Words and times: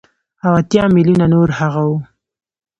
او 0.45 0.51
اتيا 0.61 0.83
ميليونه 0.95 1.25
نور 1.33 1.47
هغه 1.59 1.81
وو. 1.87 1.97